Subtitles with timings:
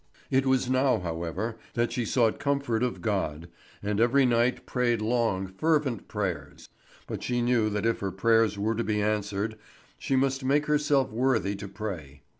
[0.31, 3.49] It was now, however, that she sought comfort of God,
[3.83, 6.67] and every night prayed long, fervent prayers;
[7.05, 9.59] but she knew that if her prayers were to be answered,
[9.99, 12.23] she must make herself worthy to pray.